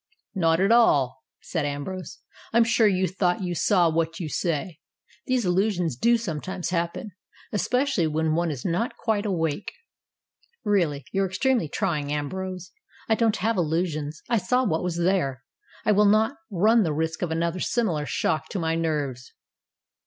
"Not 0.33 0.59
at 0.59 0.71
all," 0.71 1.21
said 1.41 1.63
Ambrose. 1.63 2.21
"I'm 2.53 2.63
sure 2.63 2.87
you 2.87 3.07
thought 3.07 3.43
you 3.43 3.53
saw 3.53 3.87
what 3.87 4.19
you 4.19 4.29
say. 4.29 4.79
These 5.27 5.45
illusions 5.45 5.95
do 5.95 6.17
sometimes 6.17 6.71
happen, 6.71 7.11
especially 7.51 8.07
when 8.07 8.33
one 8.33 8.49
is 8.49 8.65
not 8.65 8.97
quite 8.97 9.27
awake." 9.27 9.71
"Really, 10.63 11.05
you're 11.11 11.27
extremely 11.27 11.69
trying, 11.69 12.11
Ambrose. 12.11 12.71
I 13.07 13.13
don't 13.13 13.37
have 13.45 13.57
illusions. 13.57 14.23
I 14.27 14.39
saw 14.39 14.65
what 14.65 14.81
was 14.83 14.97
there, 14.97 15.43
and 15.85 15.93
I 15.93 15.95
will 15.95 16.05
not 16.09 16.33
run 16.49 16.81
the 16.81 16.93
risk 16.93 17.21
of 17.21 17.29
another 17.29 17.59
similar 17.59 18.07
shock 18.07 18.49
to 18.49 18.57
my 18.59 18.73
nerves." 18.73 19.33